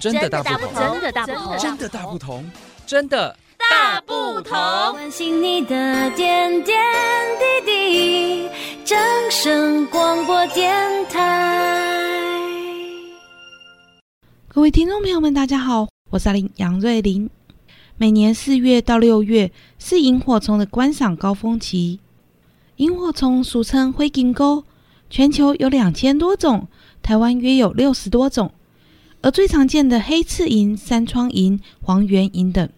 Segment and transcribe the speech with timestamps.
[0.00, 2.50] 真的大不同，真的大不同，真的大不同，
[2.86, 4.52] 真的大不同。
[4.92, 6.78] 关心你的点点
[7.64, 8.48] 滴滴，
[8.84, 8.96] 掌
[9.28, 10.72] 声广播电
[11.06, 12.38] 台。
[14.46, 17.28] 各位听众朋友们，大家好，我是阿玲杨瑞玲。
[17.96, 21.98] 每年四月到六月是萤火虫的观赏高峰期。
[22.76, 24.62] 萤火虫俗称灰金钩，
[25.10, 26.68] 全球有两千多种，
[27.02, 28.52] 台湾约有六十多种。
[29.20, 32.68] 而最常见的黑翅萤、山窗萤、黄缘萤等，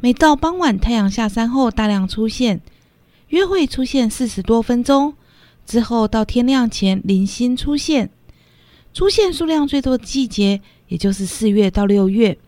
[0.00, 2.60] 每到傍晚太阳下山后大量出现，
[3.28, 5.14] 约会出现四十多分钟
[5.64, 8.10] 之后，到天亮前零星出现。
[8.92, 12.38] 出现数量最多的季节，也就是四月到六月，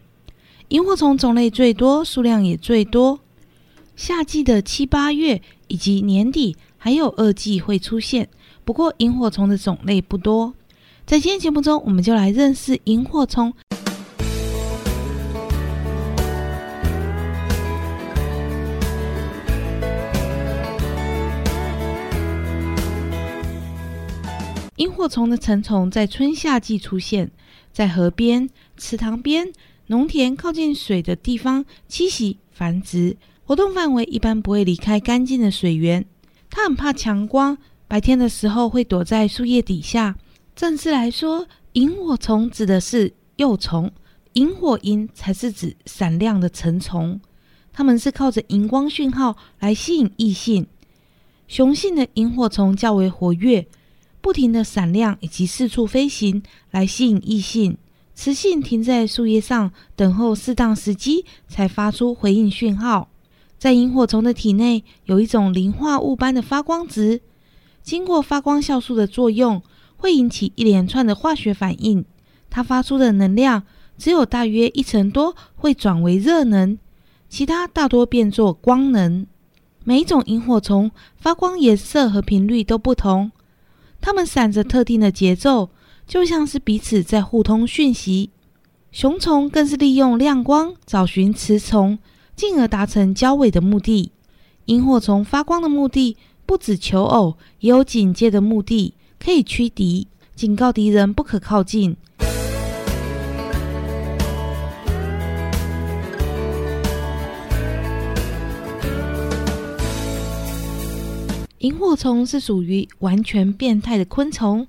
[0.69, 3.19] 萤火虫种类最多，数量也最多。
[3.97, 8.29] 夏季的七八月以及年底还有二季会出现，
[8.65, 10.55] 不过萤火虫的种类不多。
[11.07, 13.55] 在今天节目中，我们就来认识萤火虫。
[24.79, 27.31] 萤火虫的成虫在春夏季出现，
[27.73, 29.53] 在河边、池塘边、
[29.87, 36.05] 农田靠近水的地方栖息繁殖，活动范围一般不会离开干净的水源。
[36.51, 40.17] 它很怕强光，白天的时候会躲在树叶底下。
[40.57, 43.93] 正式来说，萤火虫指的是幼虫，
[44.33, 47.21] 萤火萤才是指闪亮的成虫。
[47.75, 50.67] 它们是靠着荧光讯号来吸引异性。
[51.47, 53.67] 雄性的萤火虫较为活跃，
[54.23, 57.77] 不停地闪亮以及四处飞行来吸引异性。
[58.15, 63.11] 雌性停在树叶上，等候适当时机才发出回应讯号。
[63.59, 67.21] 在萤火虫的体内有一种磷化物般的发光质，
[67.83, 69.63] 经过发光酵素的作用。
[69.97, 72.05] 会引起一连串的化学反应，
[72.51, 73.63] 它发出的能量
[73.99, 76.79] 只有大约一成多会转为热能，
[77.29, 79.27] 其他大多变作光能。
[79.85, 83.31] 每一种萤火虫发光颜色和频率都不同，
[84.01, 85.71] 它们闪着特定的节奏，
[86.07, 88.31] 就像是彼此在互通讯息。
[88.91, 91.99] 雄虫更是利用亮光找寻雌虫，
[92.35, 94.11] 进而达成交尾的目的。
[94.67, 98.95] 萤火虫发光的目的不止求偶，也有警戒的目的。
[99.19, 101.97] 可以驱敌，警告敌人不可靠近。
[111.59, 114.69] 萤火虫是属于完全变态的昆虫，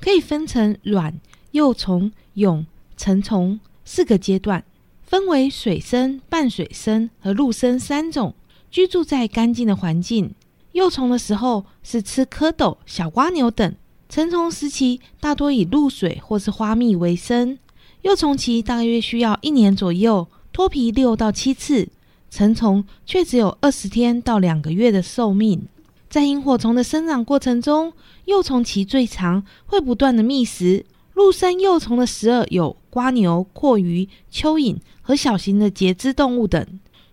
[0.00, 1.20] 可以分成卵、
[1.52, 2.66] 幼虫、蛹、
[2.96, 4.64] 成虫四个阶段，
[5.02, 8.34] 分为水生、半水生和陆生三种，
[8.72, 10.34] 居住在干净的环境。
[10.72, 13.76] 幼虫的时候是吃蝌蚪、小蜗牛等。
[14.12, 17.58] 成虫时期大多以露水或是花蜜为生，
[18.02, 21.88] 幼虫期大约需要一年左右，脱皮六到七次。
[22.28, 25.66] 成虫却只有二十天到两个月的寿命。
[26.10, 27.94] 在萤火虫的生长过程中，
[28.26, 30.84] 幼虫期最长，会不断的觅食。
[31.14, 36.66] 陆生幼虫的食饵有瓜牛、蛞蝓、蚯蚓和小型的节肢动物等。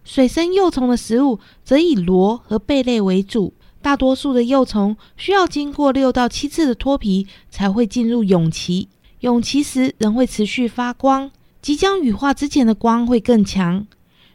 [0.04, 3.54] 水生幼虫的食物则以螺和贝类为主。
[3.82, 8.90] 大多数的幼虫需要经过六到七次的脱皮才会进入蛹期，
[9.22, 11.32] 蛹期时仍会持续发光，
[11.62, 13.88] 即将羽化之前的光会更强。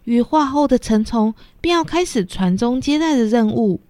[0.04, 3.80] 羽化后的成虫便要开始传宗接代的任务。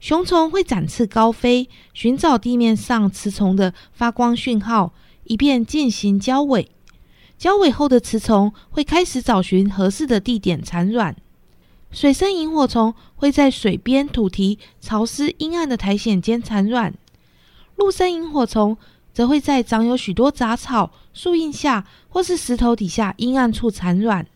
[0.00, 4.92] 雄虫会展翅高飞，寻找地面上雌虫的发光讯号，
[5.24, 6.70] 以便进行交尾。
[7.38, 11.16] 交尾后的雌虫会开始找寻合适的地点产卵。
[11.94, 16.92] 水生萤火虫会在水边、土堤、潮湿、阴暗的苔藓间产卵；
[17.76, 18.76] 陆生萤火虫
[19.12, 24.26] 则会在长有许多杂草、树荫下或是石头底下阴暗处产卵。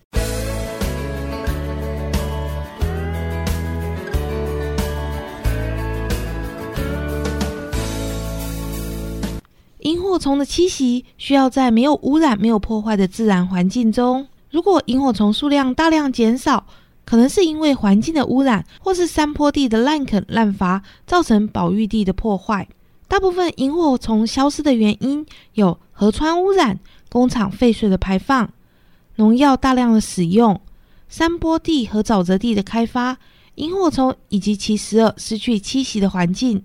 [9.80, 14.28] 萤火虫的栖息需要在没有污染、没有破坏的自然环境中。
[14.48, 16.64] 如果萤火虫数量大量减少，
[17.08, 22.68] 可能是因为环境的污染，或是山坡地的滥垦滥伐，造成保育地的破坏。
[23.08, 25.24] 大部分萤火虫消失的原因
[25.54, 26.78] 有河川污染、
[27.08, 28.52] 工厂废水的排放、
[29.16, 30.60] 农药大量的使用、
[31.08, 33.16] 山坡地和沼泽地的开发、
[33.54, 36.62] 萤火虫以及其食饵失去栖息的环境、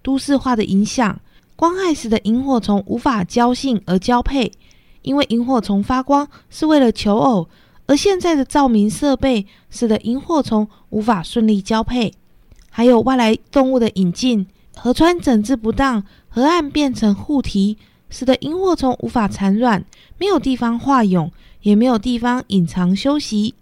[0.00, 1.20] 都市化的影响。
[1.54, 4.50] 光害使得萤火虫无法交性而交配，
[5.02, 7.46] 因为萤火虫发光是为了求偶。
[7.86, 12.12] 而现在的照明设备使得萤火虫无法顺利交配，
[12.70, 14.46] 还有外来动物的引进，
[14.76, 17.76] 河川整治不当，河岸变成护堤，
[18.08, 19.84] 使得萤火虫无法产卵，
[20.18, 21.30] 没有地方化蛹，
[21.62, 23.54] 也没有地方隐藏休息。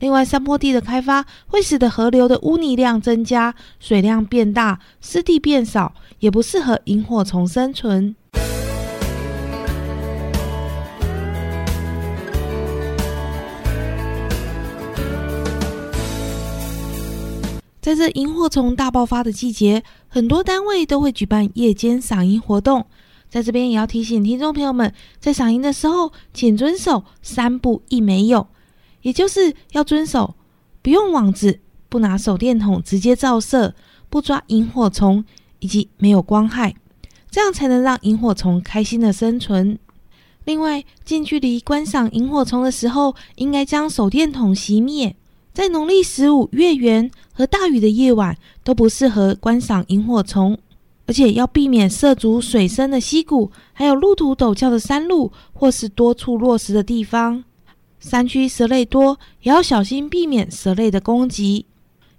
[0.00, 8.14] 另外，山坡地的开发会使得河流的污泥量增加，水量变大，湿地变少，也不适合萤火虫生存。
[17.84, 22.86] 在这萤火虫大爆发的季节，很多单位都会举办夜间赏萤活动。
[23.28, 24.90] 在这边也要提醒听众朋友们，
[25.20, 28.46] 在赏萤的时候，请遵守三不一没有，
[29.02, 30.34] 也就是要遵守
[30.80, 31.60] 不用网子、
[31.90, 33.74] 不拿手电筒直接照射、
[34.08, 35.22] 不抓萤火虫
[35.58, 36.74] 以及没有光害，
[37.30, 39.78] 这样才能让萤火虫开心的生存。
[40.46, 45.14] 另外，近距离观赏萤火虫的时候，应该将手电筒熄灭。
[45.54, 50.58] 在农历十五月圆和大雨的夜晚，都不适合观赏萤火虫，
[51.06, 57.44] 而且要避免涉足水深的溪谷，还有路途陡峭的山路，或是多处落石的地方。
[58.00, 61.66] 山区蛇类多，也要小心避免蛇类的攻击。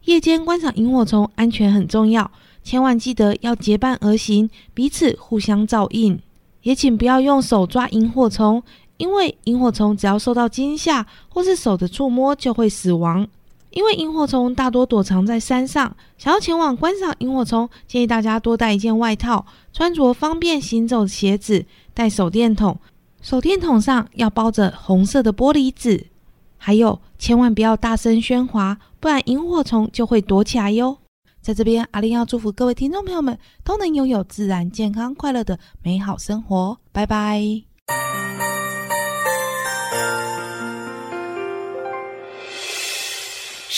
[0.06, 2.32] 夜间观赏萤火虫安全很重要，
[2.64, 6.18] 千万记得要结伴而行，彼此互相照应。
[6.62, 8.64] 也请不要用手抓萤火虫。
[8.98, 13.28] 因为萤火虫只要受到惊吓或是手的触摸就会死亡。
[13.72, 22.80] 因为萤火虫大多躲藏在山上，想要前往观赏萤火虫，建议大家多带一件外套，穿着方便行走的鞋子，带手电筒，
[23.22, 26.08] 手电筒上要包着红色的玻璃纸。
[26.58, 30.98] 还有，千万不要大声喧哗，不然萤火虫就会躲起来哟。
[31.42, 36.78] 在这边，阿玲要祝福各位听众朋友们都能拥有自然、健康、快乐的美好生活。
[36.94, 37.75] 拜拜。